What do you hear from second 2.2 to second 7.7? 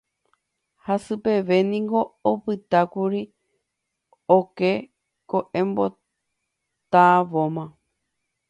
opytákuri oke ko'ẽmbotávoma.